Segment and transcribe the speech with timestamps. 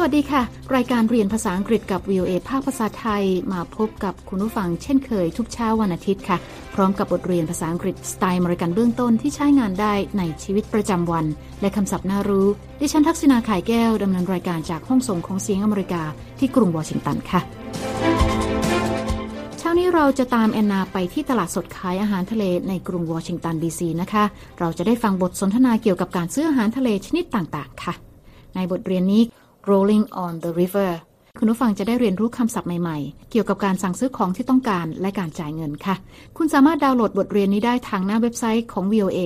[0.00, 0.42] สวัสดีค่ะ
[0.76, 6.38] รายการเรียนภาษาอังกฤษกับ VOA ภาคภาษาไทยมาพบกับคุณผู้ฟังเช่นเคยทุกเช้าวันอาทิตย์ค่ะ
[6.74, 11.26] พร้อมกับบทเรียนภาษาอังกฤษสไตล์มริกันเบื้องต้นที่ใช้งานได้ในชีวิตประจำวัน
[11.60, 12.46] และคำศัพท์น่ารู้
[12.80, 16.02] ดิฉันทักษณาขายแก้วดำเนินรายการจากห้องส่งของเสียงอเมริกา
[16.38, 17.40] ที่กรุงวอชิงตันค่ะ
[19.58, 24.24] เช้านี้เราจะตามแอนนาไปที่ตลาดสดขายอาหารทะเลในกรุงวอชิงตันดีซีนะคะ
[24.58, 27.94] เราจะได้ฟังบทสนทนาเกี่ยวกับการซื้ออาหารทะเลชนิดต่างๆ ค่ะ
[28.54, 29.22] ในบทเรียนนี้
[29.70, 30.92] rolling on the river
[31.40, 35.94] คุณผู้ฟังจะได้เรียนรู้คำศัพท์ใหม่ๆ เกี่ยวกับการสั่งซื้อของที่ต้องการและการจ่ายเงินค่ะ
[36.36, 39.18] คุณสามารถดาวน์โหลดบทเรียนนี้ได้ทางหน้าเว็บไซต์ของ VOA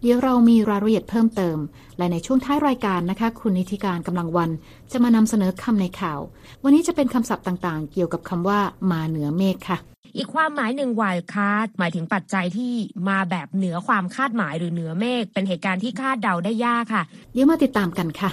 [0.00, 1.58] เดี๋ยวเรามีรายละเอียดเพิ่มเติม
[1.98, 4.50] และในช่วงท้ายรายการนะคะ คุณนิติการกำลังวัน
[4.92, 6.20] จะมานำเสนอคำในข่าว
[6.64, 8.60] วันนี้จะเป็นคำศัพท์ต่างๆ เกี่ยวกับคำว่า
[8.90, 9.78] มาเหนือเมฆค่ะ
[10.16, 12.72] อีกความหมายหนึ่ง wild card หมายถึงปัจจัยที่
[13.08, 18.30] มาแบบเหนือความคาดหมายหรือเหนือเมฆเป็นเหตุการณ์ที่คาดเดาได้ยากค่ะ เดี๋ยวมาติดตามกันค่ะ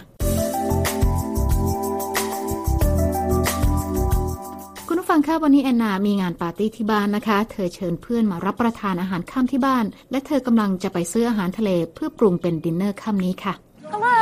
[5.16, 13.54] ฟังค่ะวันนี้แอนนา มีงานปาร์ตี้ที่บ้านนะคะ เธอเชิญเพื่อนมารับประทานอาหารค่ำที่บ้าน และเธอกำลังจะไปซื้ออาหารทะเลเพื่อปรุงเป็นดินเนอร์ค่ำนี้ค่ะ
[13.94, 14.20] Hello.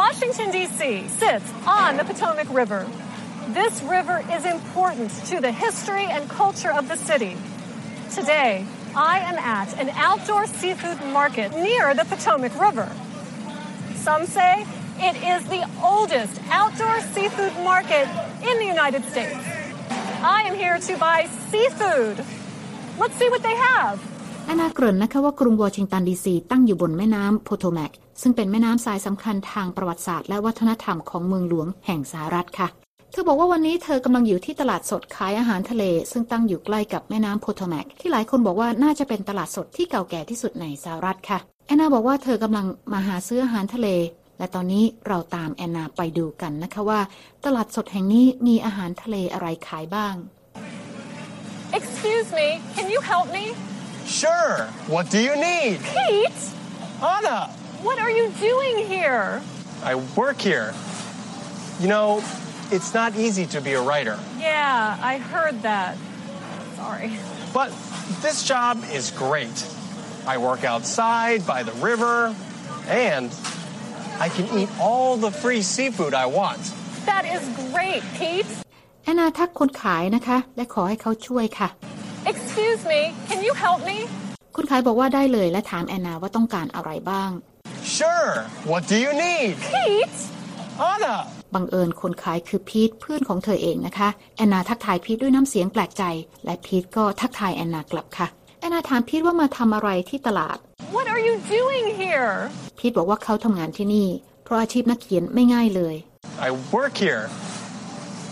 [0.00, 0.80] Washington, D.C.
[1.22, 1.48] sits
[1.80, 2.82] on the Potomac River.
[3.60, 7.34] This river is important to the history and culture of the city.
[8.18, 8.50] Today,
[9.14, 12.88] I am at an outdoor seafood market near the Potomac River.
[14.06, 14.52] Some say
[15.08, 15.62] it is the
[15.92, 18.06] oldest outdoor seafood market
[18.48, 19.59] in the United States.
[20.22, 22.22] I am here to buy seafood.
[22.98, 23.96] Let's see what they have.
[24.46, 32.68] แอนนาเกริ่นนะคะว่ากรุงวอชิงตันดีซีตั้งอยู่บนแม่น้ำโพโตแมกซึ่งเป็นแม่น้ำสายสำคัญทางประวัติศาสตร์และวัฒนธรรมของเมืองหลวงแห่งสหรัฐค่ะ
[33.10, 43.88] เธอบอกว่าวันนี้เธอกำลังอยู่ที่ตลาดสดขายอาหารทะเล ซึ่งตั้งอยู่ใกล้กับแม่น้ำโพโตแมกที่หลายคนบอกว่าน่าจะเป็นตลาดสดที่เก่าแก่ที่สุดในสหรัฐค่ะแอนนาบอกว่าเธอกำลังมาหาซื้ออาหารทะเล
[44.39, 47.01] และตอนนี้เราตามแอนนาไปดูกันนะคะว่า
[47.45, 50.15] ตลาดสดแห่งนี้มีอาหารทะเลอะไรขายบ้าง
[51.73, 53.53] Excuse me, can you help me?
[54.05, 54.57] Sure.
[54.87, 55.79] What do you need?
[55.81, 56.41] Pete,
[57.01, 57.47] Anna,
[57.87, 59.41] what are you doing here?
[59.83, 60.73] I work here.
[61.81, 62.23] You know,
[62.71, 65.97] it's not easy to be a writer, Yeah, I heard that.
[66.77, 67.11] Sorry.
[67.53, 67.69] but
[68.21, 69.57] this job is great.
[70.27, 72.33] I work outside by the river,
[72.87, 73.29] and
[74.26, 76.62] I can eat all the free seafood I want.
[77.10, 77.42] That is
[77.72, 78.50] great, Pete.
[79.04, 81.68] แอนนาทักคนขายนะคะ และขอให้เขาช่วยค่ะ
[82.30, 83.98] Excuse me, can you help me?
[84.56, 87.30] คนขายบอกว่าได้เลยและถามแอนนาว่าต้องการอะไรบ้าง
[87.96, 88.32] Sure.
[88.70, 89.52] What do you need?
[89.74, 90.20] Pete,
[90.92, 91.16] Anna.
[91.54, 96.04] บังเอิญคนขายคือพีทเพื่อนของเธอเองนะคะ แอนนาทักทายพีทด้วยน้ำเสียงแปลกใจ
[96.44, 98.26] และพีทก็ทักทายแอนนากลับค่ะ
[98.60, 100.58] แอนนาถามพีทว่ามาทำอะไรที่ตลาด
[100.96, 102.34] what are you doing here?
[102.78, 104.08] พีทบอกว่าเขาทำงานที่นี่
[104.44, 105.94] เพราะอาชีพนักเขียนไม่ง่ายเลย
[106.46, 107.24] I work here.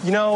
[0.07, 0.33] You know,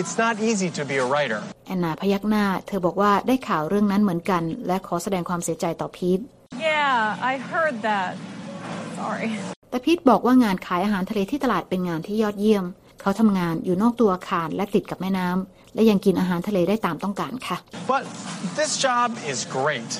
[0.00, 6.20] it's not easy to be a writer, แอนนาพยักหน้า เธอบอกว่าได้ข่าวเรื่องนั้นเหมือนกัน และขอแสดงความเสียใจต่อพีท
[6.70, 6.96] Yeah,
[7.30, 8.10] I heard that.
[9.00, 9.28] Sorry.
[9.70, 12.64] แต่พีทบอกว่างานขายอาหารทะเลที่ตลาดเป็นงานที่ยอดเยี่ยม
[13.00, 17.56] เขาทำงานอยู่นอกตัวอาคารและติดกับแม่น้ำและยังกินอาหารทะเลได้ตามต้องการค่ะ
[17.92, 18.02] but
[18.58, 19.90] this job is great.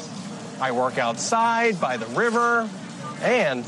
[0.68, 2.50] I work outside by the river,
[3.42, 3.60] and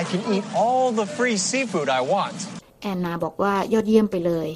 [0.00, 2.36] I can eat all the free seafood I want.
[2.82, 4.48] แอนนาบอกว่ายอดเยี่ยมไปเลย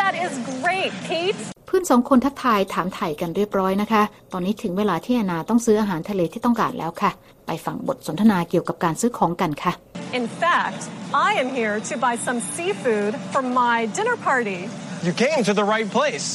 [0.00, 0.32] That is
[0.62, 1.38] great, Pete.
[1.66, 4.02] เพื่อนสองคนทักทายถามไถ่กันเรียบร้อยนะคะ
[4.32, 7.10] ตอนนี้ถึงเวลาที่แอนนาต้องซื้ออาหารทะเลที่ต้องการแล้วค่ะ
[7.46, 9.72] ไปฟังบทสนทนาเกี่ยวกับการซื้อของกันค่ะ
[10.20, 10.82] In fact,
[11.28, 14.60] I am here to buy some seafood for my dinner party.
[15.06, 16.28] You came to the right place.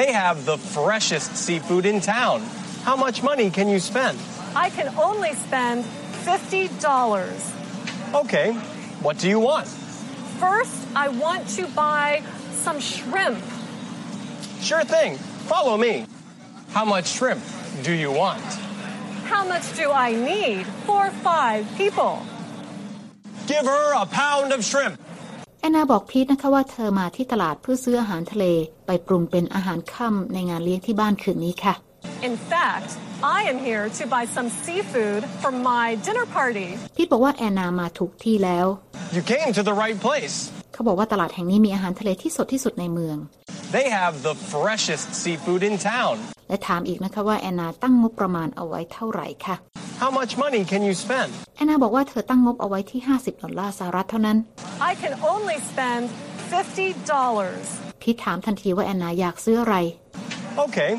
[0.00, 2.38] They have the freshest seafood in town.
[2.86, 4.18] How much money can you spend?
[4.54, 5.84] I can only spend
[6.24, 8.14] $50.
[8.14, 8.52] Okay,
[9.04, 9.66] what do you want?
[10.38, 12.22] First, I want to buy
[12.64, 13.38] some shrimp.
[14.60, 15.16] Sure thing.
[15.52, 16.06] Follow me.
[16.76, 17.42] How much shrimp
[17.82, 18.42] do you want?
[19.24, 22.14] How much do I need for five people?
[23.46, 24.96] Give her a pound of shrimp.
[25.60, 28.44] แอนนาบอกพีทนะคะว่าเธอมาที่ตลาดเพื่อซื้ออาหารทะเล
[28.86, 31.74] ไปปรุงเป็นอาหารค่ำในงานเลี้ยงที่บ้านคืนนี้ค่ะ
[32.27, 32.89] In fact,
[33.37, 36.69] I am here to buy some seafood for my dinner party.
[36.97, 38.67] พีทบอกว่าแอนนามาถูกที่แล้ว
[39.15, 40.35] You came to the right place.
[40.73, 43.17] เขาบอกว่าตลาดแห่งนี้มีอาหารทะเลที่สดที่สุดในเมือง
[43.77, 46.15] They have the freshest seafood in town.
[46.49, 49.55] และถามอีกนะคะว่าแอนนาตั้งงบประมาณเอาไว้เท่าไหร่ค่ะ
[50.03, 51.29] How much money can you spend?
[51.57, 54.37] แอนนาบอกว่าเธอตั้งงบเอาไว้ที่ 50 ดอลลาร์สหรัฐเท่านั้น
[54.89, 56.03] I can only spend
[56.51, 58.01] $50.
[58.01, 59.75] พีทถามทันทีว่าแอนนาอยากซื้ออะไร
[60.65, 60.91] Okay,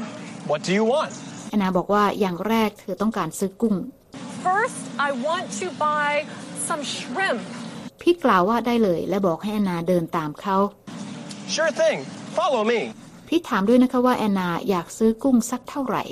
[0.50, 1.12] what do you want?
[1.50, 3.74] แอนนาบอกว่าอย่างแรกเธอต้องการซื้อกุ้ง
[4.46, 6.10] First, I want to buy
[6.68, 7.40] some shrimp.
[8.02, 10.56] พีทกล่าวว่าได้เลยและบอกให้แอนนาเดินตามเขา
[11.54, 11.98] Sure thing.
[12.38, 12.80] Follow me.
[13.28, 16.02] พีทถามด้วยนะคะว่าแอนนาอยากซื้อกุ้งสักเท่าไหร่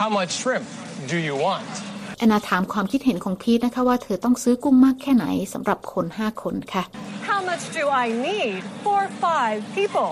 [0.00, 0.66] How much shrimp
[1.12, 1.70] do you want?
[2.18, 6.82] แอนนาถามความคิดเห็นของพีทนะคะว่าเธอต้องซื้อกุ้งมากแค่ไหนสำหรับคนห้าคนค่ะ
[7.30, 10.10] How much do I need for five people?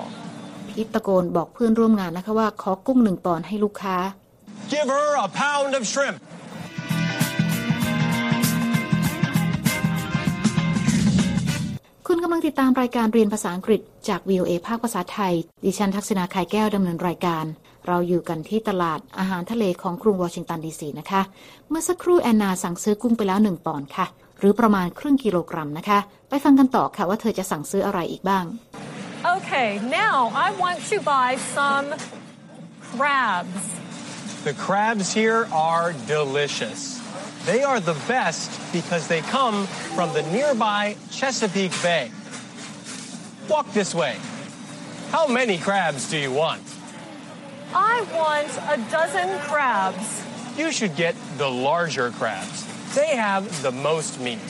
[0.75, 3.97] พีทตะโกนบอกเพื่อนร่วมงานนะคะว่าขอกุ้งหนึ่งปอนด์ให้ลูกค้า
[4.73, 6.19] Give her a pound of shrimp.
[12.07, 15.35] คุณกำลังติดตามรายการเรียนภาษาอังกฤษจาก VOA ภาคภาษาไทย
[15.65, 17.45] ดิฉันทักษณาไข่แก้วดำเนินรายการ
[17.87, 21.23] เราอยู่กันที่ตลาดอาหารทะเลของกรุงวอชิงตันดีซีนะคะ
[21.69, 24.07] เมื่อสักครู่แอนนาสั่งซื้อกุ้งไปแล้วหนึ่งปอนด์ค่ะ
[24.39, 25.99] หรือประมาณครึ่งกิโลกรัมนะคะ
[26.29, 28.45] ไปฟังกันต่อค่ะว่าเธอจะสั่งซื้ออะไรอีกบ้าง
[29.25, 31.95] Okay, now I want to buy some
[32.81, 33.81] crabs.
[34.43, 37.01] The crabs here are delicious.
[37.47, 42.11] They are the best because they come from the nearby Chesapeake Bay.
[43.49, 44.17] Walk this way.
[45.11, 46.63] How many crabs do you want?
[47.73, 50.25] I want a dozen crabs.
[50.59, 52.67] You should get the larger crabs.
[52.97, 54.41] They have the most meat.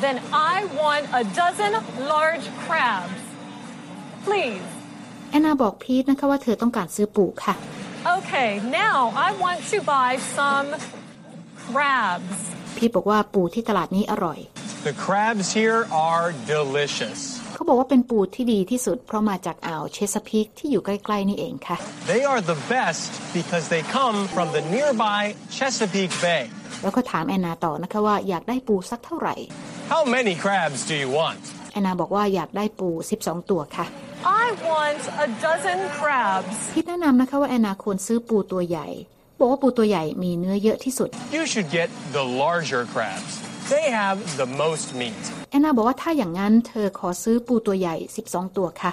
[0.00, 1.72] Then I want a dozen
[2.06, 3.29] large crabs.
[4.26, 4.64] Please.
[5.30, 7.54] แอนนาบอกพีทนะคะว่าเธอต้องการซื้อปูค่ะ
[8.18, 8.50] Okay,
[8.82, 10.68] now I want to buy some
[11.66, 12.38] crabs.
[12.76, 14.38] พีทบอกว่าปูที่ตลาดนี้อร่อย
[14.88, 17.20] The crabs here are delicious.
[17.54, 21.76] เขาบอกว่าเป็นปูที่ดีที่สุด เพราะมาจากอ่าวเชสพิกที่อยู่ใกล้ ๆ นี่เองค่ะ
[22.12, 23.02] They are the best
[23.38, 25.22] because they come from the nearby
[25.56, 26.42] Chesapeake Bay.
[26.82, 29.34] แล้วก็ถามแอนนาต่อนะคะว่าอยากได้ปูสักเท่าไหร่
[29.92, 31.42] How many crabs do you want?
[31.72, 32.88] แอนนาบอกว่าอยากได้ปู
[33.22, 33.86] 12 ตัวค่ะ
[34.24, 36.54] I want a dozen crabs.
[36.74, 38.88] พีทแนะนำนะคะว่าแอนนาควรซื้อปูตัวใหญ่
[39.38, 43.32] บอกว่าปูตัวใหญ่มีเนื้อเยอะที่สุด You should get the larger crabs.
[43.74, 45.22] They have the most meat.
[45.50, 47.96] แอนนาบอกว่าถ้าอย่างนั้นเธอขอซื้อปูตัวใหญ่
[48.26, 48.92] 12 ตัวค่ะ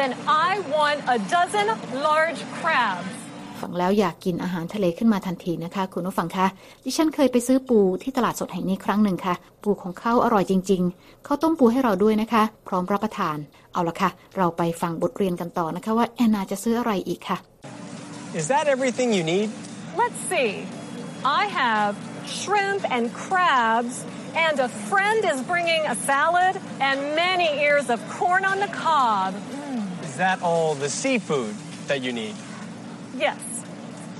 [0.00, 0.12] Then
[0.46, 1.66] I want a dozen
[2.08, 3.08] large crabs.
[3.60, 6.46] ฟังแล้วอยากกินอาหารทะเลขึ้นมาทันทีนะคะ คุณผู้ฟังคะ
[6.84, 13.36] ดิฉันเคยไปซื้อปูที่ตลาดสดแห่งนี้ครั้งหนึ่งค่ะ ปูของเขาอร่อยจริง ๆ เขาต้มปูให้เราด้วยนะคะ พร้อมรับประทาน
[13.78, 17.38] เอาละค่ะ เราไปฟังบทเรียนกันต่อนะคะว่าแอนนาจะซื้ออะไรอีกค่ะ
[18.40, 19.48] Is that everything you need?
[20.02, 20.50] Let's see.
[21.40, 21.92] I have
[22.40, 23.94] shrimp and crabs,
[24.46, 26.54] and a friend is bringing a salad
[26.86, 29.30] and many ears of corn on the cob.
[30.08, 31.54] Is that all the seafood
[31.90, 32.34] that you need?
[33.26, 33.40] Yes.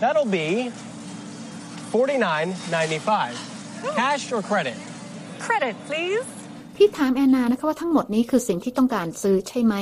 [0.02, 0.48] That'll be
[1.92, 3.94] $49.95.
[4.02, 4.78] Cash or credit?
[5.46, 6.26] Credit, please.
[6.80, 9.74] พี่ถามแอนนานะคะว่าทั้งหมดนี้คือสิ่งที่ต้องการซื้อใช่ไหม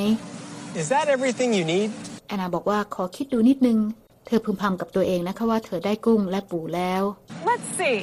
[0.81, 1.89] Is that everything you need?
[2.29, 3.79] แอนนาบอกว่าขอคิดดูนิดนึง
[4.27, 7.03] เธอพึมพำกับตัวเองนะคะว่าเธอได้กุ้งและปูแล้ว
[7.51, 8.01] Let's see.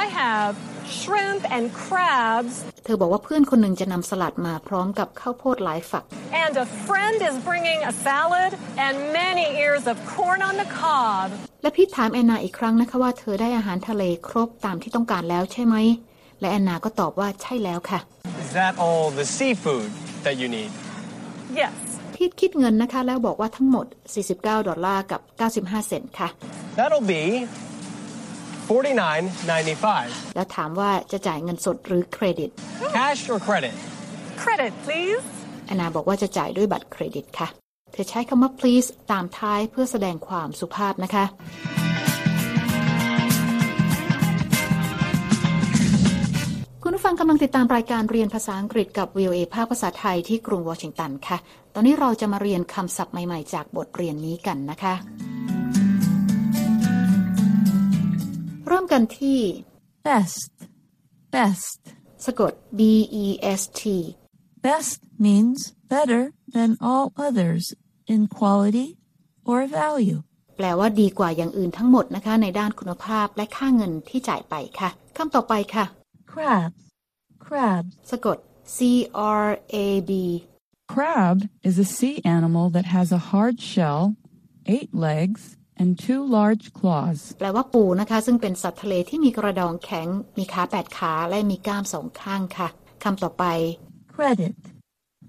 [0.00, 0.52] I have
[1.00, 6.04] shrimp and crabs, เธอบอกว่าเพื่อนคนหนึ่งจะนำสลัดมาพร้อมกับข้าวโพดหลายฝัก
[6.44, 8.52] and a friend is bringing a salad
[8.84, 11.26] and many ears of corn on the cob.
[11.62, 15.76] และพี่ถามแอนนาอีกครั้งนะคะว่าเธอได้อาหารทะเลครบตามที่ต้องการแล้วใช่ไหม
[16.40, 18.00] และแอนนาก็ตอบว่าใช่แล้วค่ะ
[18.44, 19.90] Is that all the seafood
[20.24, 20.70] that you need?
[21.60, 21.74] Yes.
[22.14, 23.86] พีทคิดเงินนะคะ แล้วบอกว่าทั้งหมด
[24.26, 25.20] 49 ดอลลาร์กับ
[25.54, 26.28] 95 เซนต์ค่ะ
[26.78, 27.22] That'll be
[28.68, 30.34] $49.95.
[30.34, 32.50] แล้วถามว่าจะจ่ายเงินสดหรือเครดิต
[32.96, 33.74] Cash or credit?
[34.42, 35.24] Credit, please.
[35.66, 37.48] แอนนาบอกว่าจะจ่ายด้วยบัตรเครดิตค่ะ
[37.92, 41.24] เธอใช้คำว่า please ตามท้ายเพื่อแสดงความสุภาพนะคะ
[47.10, 51.38] ฟังกำลังติดตามรายการเรียนภาษาอังกฤษกับ VOA ภาคภาษาไทยที่กรุงวอชิงตันค่ะ
[51.74, 54.94] ตอนนี้เราจะมาเรียนคำศัพท์ใหม่ๆ จากบทเรียนนี้กันนะคะ
[58.66, 59.38] เริ่มกันที่
[60.06, 60.50] Best.
[61.34, 61.80] Best.
[62.26, 62.80] สะกด B
[63.22, 63.26] E
[63.60, 63.82] S T
[64.66, 65.58] Best means
[65.94, 66.22] better
[66.56, 67.64] than all others
[68.14, 68.88] in quality
[69.50, 70.18] or value.
[70.56, 75.84] แปลว่าดีกว่าอย่างอื่นทั้งหมดนะคะ ในด้านคุณภาพและค่าเงินที่จ่ายไปค่ะคำต่อไปค่ะ
[76.32, 76.87] Crabs.
[78.08, 78.14] Crabs.
[78.14, 78.38] สะกด
[78.76, 78.78] C
[79.44, 79.48] R
[79.86, 80.12] A B
[80.92, 81.36] Crab
[81.68, 84.02] is a sea animal that has a hard shell,
[84.74, 85.40] eight legs,
[85.80, 87.18] and two large claws.
[87.38, 92.68] แปลว่าปูนะคะ ซึ่งเป็นสัตว์ทะเลที่มีกระดองแข็ง มีขาแปดขาและมีก้ามสองข้างค่ะ
[93.02, 93.44] คำต่อไป
[94.16, 94.56] Credit.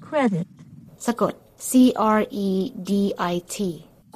[0.08, 0.48] Credit.
[1.06, 1.34] สะกด
[1.70, 1.72] C
[2.18, 2.50] R E
[2.90, 2.92] D
[3.34, 3.56] I T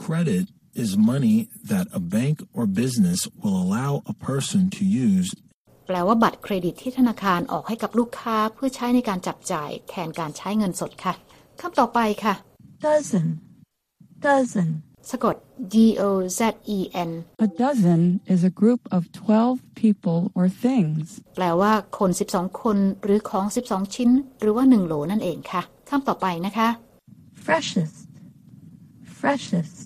[0.06, 0.46] Credit
[0.84, 1.38] is money
[1.72, 5.30] that a bank or business will allow a person to use
[5.86, 11.14] แปลว่าบัตรเครดิตที่ธนาคารออกให้กับลูกค้าเพื่อใช้ในการจับจ่ายแทนการใช้เงินสดค่ะ
[11.62, 12.34] คำต่อไปค่ะ
[12.86, 13.28] Dozen.
[14.28, 14.70] Dozen.
[15.12, 15.36] สะกด
[15.74, 16.04] D O
[16.40, 16.42] Z
[16.78, 17.12] E N
[17.46, 18.02] A dozen
[18.34, 21.06] is a group of 12 people or things.
[21.36, 24.10] แปลว่าคน 12 คน หรือของ 12 ชิ้น
[24.40, 26.68] หรือว่า 1 โหลนั่นเองค่ะคำต่อไปนะคะ
[27.46, 27.98] freshest,
[29.20, 29.78] freshest,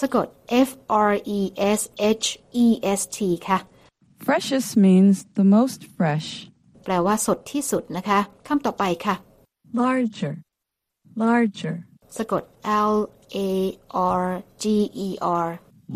[0.00, 0.26] สะกด
[0.68, 0.70] F
[1.10, 1.40] R E
[1.78, 1.80] S
[2.22, 2.26] H
[2.64, 2.66] E
[2.98, 3.58] S T ค่ะ
[4.25, 6.27] Freshest means the most fresh.
[6.83, 9.15] แปลว่าสดที่สุดนะคะคำต่อไปค่ะ
[9.81, 10.33] larger,
[11.23, 11.75] larger,
[12.17, 12.43] สะกด
[12.93, 12.95] L
[13.35, 13.39] A
[14.23, 14.25] R
[14.63, 14.65] G
[15.07, 15.09] E
[15.45, 15.47] R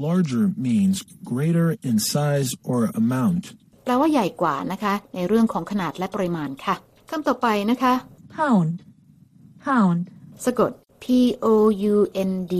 [0.07, 0.95] Larger means
[1.31, 3.43] greater in size or amount.
[3.83, 6.75] แปลว่าใหญ่กว่านะคะ ในเรื่องของขนาดและปริมาณค่ะ
[7.09, 7.93] คำต่อไปนะคะ
[8.38, 8.71] pound,
[9.65, 10.00] pound,
[10.45, 10.71] สะกด
[11.03, 11.05] P
[11.45, 11.47] O
[11.93, 11.95] U
[12.29, 12.55] N D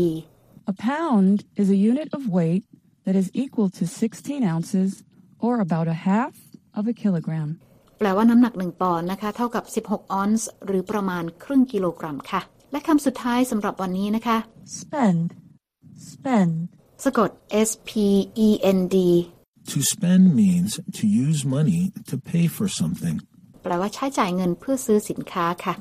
[0.72, 2.64] A pound is a unit of weight
[3.06, 4.92] that is equal to 16 ounces
[5.47, 6.35] or about a half
[6.79, 7.49] of a kilogram.
[7.99, 12.41] แปลว่าน้ำหนัก 1 ปอนด์นะคะ เท่ากับ 16 ออนซ์หรือประมาณครึ่งกิโลกรัมค่ะ
[12.73, 14.37] และคำสุดท้ายสำหรับวันนี้นะคะ
[14.79, 15.23] spend,
[16.11, 16.53] spend,
[17.05, 17.31] สะกด
[17.69, 17.91] S P
[18.47, 18.97] E N D
[19.73, 23.17] To spend means to use money to pay for something.
[23.63, 25.75] แปลว่าใช้จ่ายเงินเพื่อซื้อสินค้าค่ะ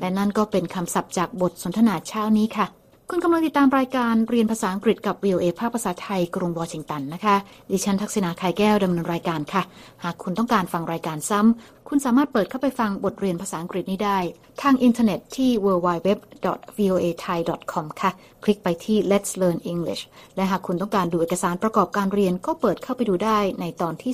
[0.00, 2.66] และนั่นก็เป็นคำศัพท์จากบทสนทนาเช้านี้ค่ะ
[3.10, 7.36] คุณกำลังติดตามรายการเรียนภาษาอังกฤษกับ VOA ภาคภาษาไทย กรุงวอชิงตันนะคะ
[7.70, 9.62] ดิฉันทักษณาไข่แก้วดำเนินรายการค่ะ
[10.04, 14.18] หากคุณต้องการฟังรายการซ้ำ คุณสามารถเปิดเข้าไปฟังบทเรียนภาษาอังกฤษนี้ได้
[14.62, 18.10] ทางอินเทอร์เน็ตที่ www.voathai.com ค่ะ
[18.44, 20.02] คลิกไปที่ Let's Learn English
[20.36, 24.12] และหากคุณต้องการดูเอกสารประกอบการเรียนก็เปิดเข้าไปดูได้ในตอนที่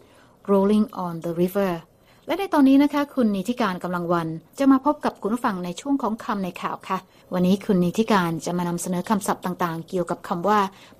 [0.00, 1.72] 30 Rolling on the River
[2.26, 6.98] และในตอนนี้นะคะ คุณนิติการกำลังวัน จะมาพบกับคุณผู้ฟังในช่วงของคำในข่าวค่ะ
[7.34, 10.58] วันนี้คุณนิติการจะมานำเสนอคำศัพท์ต่างๆ เกี่ยวกับคำว่า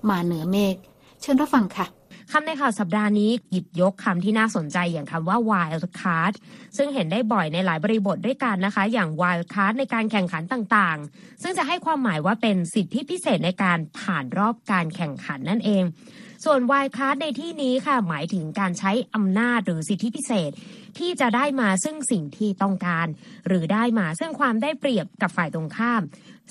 [0.09, 0.75] มาเหนือเมฆ
[1.21, 1.85] เชิญรับฟังค่ะ
[2.31, 6.33] คำในข่าวสัปดาห์นี้หยิบยกคำที่น่าสนใจอย่างคำว่า wild card
[6.77, 15.83] ซึ่งเห็นได้บ่อยในหลายบริบทด้วยกันนะคะ อย่าง wild card ในการแข่งขันต่างๆ ซึ่งจะให้ความหมายว่าเป็นสิทธิพิเศษในการผ่านรอบการแข่งขันนั่นเอง
[16.43, 20.51] ส่วน wild card ในที่นี้ค่ะหมายถึงการใช้อำนาจหรือสิทธิพิเศษ
[20.97, 23.07] ที่จะได้มาซึ่งสิ่งที่ต้องการ
[23.47, 26.01] หรือได้มาซึ่งความได้เปรียบกับฝ่ายตรงข้าม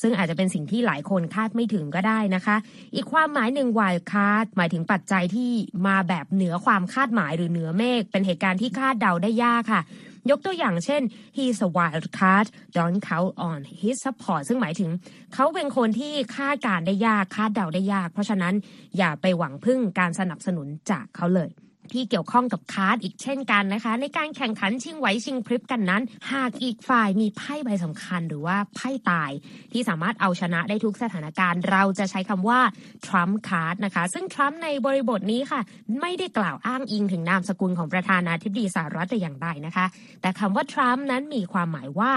[0.02, 2.56] ซึ่งอาจจะเป็นสิ่งที่หลายคนคาดไม่ถึงก็ได้นะคะ
[2.94, 5.50] อีกความหมายหนึ่ง wild card หมายถึงปัจจัยที่
[5.86, 9.82] มาแบบเหนือความคาดหมายหรือเหนือเมฆเป็นเหตุการณ์ที่คาดเดาได้ยากค่ะ
[10.30, 11.02] ยกตัวอย่างเช่น
[11.36, 14.90] he's a wild card don't count on his support ซึ่งหมายถึง
[15.34, 18.54] เขาเป็นคนที่คาดการได้ยากคาดเดาได้ยาก เพราะฉะนั้น
[18.98, 21.50] อย่าไปหวังพึ่งการสนับสนุนจากเขาเลย
[21.94, 29.30] ที่เกี่ยวข้องกับคาร์ดอีกเช่นกันนะคะ ในการแข่งขันชิงไหวชิงพริบกันนั้น หากอีกฝ่ายมีไพ่ใบสำคัญหรือว่าไพ่ตาย
[29.72, 32.60] ที่สามารถเอาชนะได้ทุกสถานการณ์ เราจะใช้คำว่า
[33.06, 35.60] Trump card นะคะ ซึ่ง Trump ในบริบทนี้ค่ะ
[36.00, 39.86] ไม่ได้กล่าวอ้างอิงถึงนามสกุลของประธานาธิบดีสหรัฐแต่อย่างใดนะคะ
[40.20, 42.12] แต่คำว่า Trump นั้นมีความหมายว่า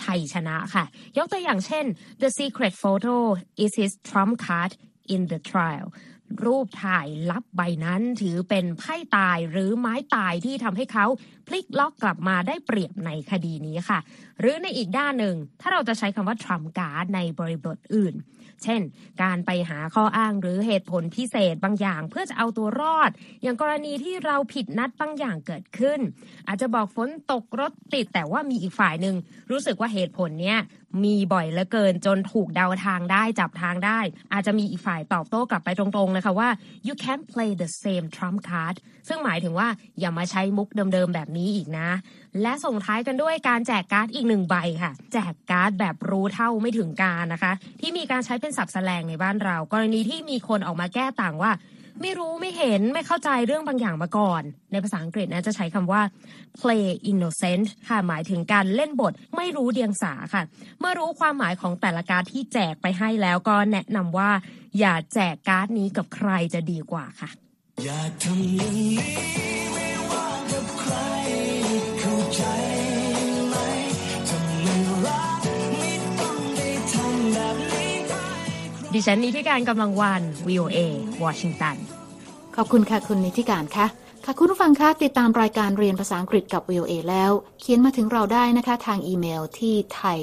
[0.00, 0.84] ชัยชนะค่ะ
[1.18, 1.84] ยกตัวอย่างเช่น
[2.22, 3.14] the secret photo
[3.64, 4.72] is his Trump card
[5.14, 5.88] in the trial
[6.44, 11.06] รูปถ่ายลับใบนั้นถือเป็นไพ่ตายหรือไม้ตายที่ทำให้เขา
[11.46, 13.98] พลิกล็อกกลับมาได้เปรียบในคดีนี้ค่ะ
[14.40, 18.16] หรือในอีกด้านหนึ่ง ถ้าเราจะใช้คำว่า Trump card ในบริบทอื่น
[18.64, 18.80] เช่น
[19.22, 23.10] การไปหาข้ออ้างหรือเหตุผลพิเศษบางอย่างเพื่อจะเอาตัวรอด
[23.42, 26.00] อย่างกรณีที่เราผิดนัดบางอย่างเกิดขึ้น
[26.48, 29.16] อาจจะบอกฝนตกรถติดแต่ว่ามีอีกฝ่ายหนึ่ง
[29.50, 30.58] รู้สึกว่าเหตุผลเนี้ย
[31.04, 33.98] มีบ่อยเหลือเกินจนถูกเดาทางได้จับทางได้
[34.32, 36.48] อาจจะมีอีกฝ่ายตอบโต้กลับไปตรงๆนะคะว่า
[36.86, 38.76] you can't play the same trump card
[39.08, 39.68] ซึ่งหมายถึงว่า
[40.00, 41.88] อย่ามาใช้มุกเดิมๆแบบนี้อีกนะ
[42.42, 51.52] และส่งท้ายกันด้วยการแจกการ์ดอีกหนึ่งใบค่ะ แจกการ์ดแบบรู้เท่าไม่ถึงการนะคะ ที่มีการใช้เป็นศัพท์แสลงในบ้านเรา กรณีที่มีคนออกมาแก้ต่างว่า
[52.00, 56.02] ไม่รู้ไม่เห็นไม่เข้าใจเรื่องบางอย่างมาก่อน ในภาษาอังกฤษนะจะใช้คำว่า
[56.60, 60.42] play innocent ค่ะหมายถึงการเล่นบทไม่รู้เดียงสาค่ะ
[60.80, 64.30] เมื่อรู้ความหมายของแต่ละการ์ดที่แจกไปให้แล้วก็แนะนำว่า
[64.78, 67.30] อย่าแจกการ์ดนี้กับใครจะดีกว่าค่ะ
[67.84, 69.75] อย่าทำอย่างนี้
[78.96, 80.78] ดิฉันนิติการกำลังวัน VOA
[81.24, 81.76] วอชิงตัน
[82.56, 83.86] ขอบคุณค่ะคุณนิติการค่ะ
[84.24, 90.18] ค่ะคุณผู้ฟังคะติดตามรายการเรียนภาษาอังกฤษกับ VOA แล้ว เขียนมาถึงเราได้นะคะ ทางอีเมลที่ thai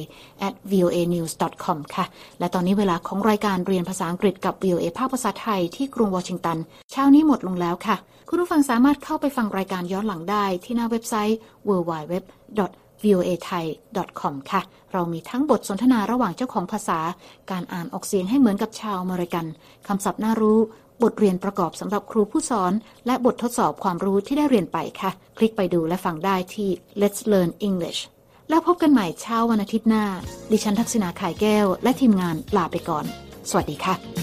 [0.48, 1.32] at voa news
[1.64, 2.06] com ค่ะ
[2.40, 6.58] และตอนนี้เวลาของรายการเรียนภาษาอังกฤษกับ VOA ภาคภาษาไทยที่กรุงวอชิงตัน
[6.92, 7.96] เช้านี้หมดลงแล้วค่ะ
[8.30, 11.38] คุณผู้ฟังสามารถเข้าไปฟังรายการย้อนหลังได้ที่หน้าเว็บไซต์
[11.68, 12.14] www
[13.04, 13.66] voa thai
[14.20, 14.62] com ค่ะ
[14.94, 17.00] เรามีทั้งบทสนทนาระหว่างเจ้าของภาษา
[17.52, 19.46] การอ่านออกเสียงให้เหมือนกับชาวอเมริกัน
[19.88, 20.60] คำศัพท์น่ารู้
[21.04, 22.74] บทเรียนประกอบสำหรับครูผู้สอน
[23.06, 26.70] และบททดสอบความรู้ที่ได้เรียนไปค่ะ คลิกไปดูและฟังได้ที่
[27.02, 28.00] Let's Learn English
[28.50, 30.06] และแล้วพบกันใหม่เช้าวันอาทิตย์หน้า
[30.52, 33.06] ดิฉันทักษณาขายแก้ว และทีมงานลาไปก่อน
[33.50, 34.23] สวัสดีค่ะ